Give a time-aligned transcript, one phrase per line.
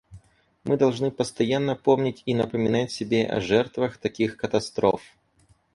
[0.63, 5.03] Мы должны постоянно помнить и напоминать себе о жертвах таких катастроф.